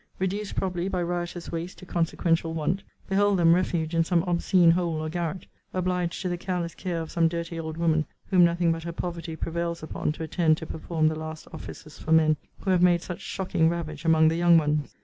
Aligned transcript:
Reduced, 0.17 0.55
probably, 0.55 0.87
by 0.89 1.03
riotous 1.03 1.51
waste 1.51 1.77
to 1.77 1.85
consequential 1.85 2.55
want, 2.55 2.81
behold 3.07 3.37
them 3.37 3.53
refuged 3.53 3.93
in 3.93 4.03
some 4.03 4.23
obscene 4.23 4.71
hole 4.71 4.95
or 4.95 5.09
garret; 5.09 5.45
obliged 5.75 6.23
to 6.23 6.29
the 6.29 6.39
careless 6.39 6.73
care 6.73 6.99
of 7.01 7.11
some 7.11 7.27
dirty 7.27 7.59
old 7.59 7.77
woman, 7.77 8.07
whom 8.31 8.43
nothing 8.43 8.71
but 8.71 8.81
her 8.81 8.93
poverty 8.93 9.35
prevails 9.35 9.83
upon 9.83 10.11
to 10.13 10.23
attend 10.23 10.57
to 10.57 10.65
perform 10.65 11.07
the 11.07 11.13
last 11.19 11.47
offices 11.53 11.99
for 11.99 12.11
men, 12.11 12.35
who 12.61 12.71
have 12.71 12.81
made 12.81 13.03
such 13.03 13.21
shocking 13.21 13.69
ravage 13.69 14.03
among 14.03 14.27
the 14.29 14.35
young 14.37 14.57
ones. 14.57 14.95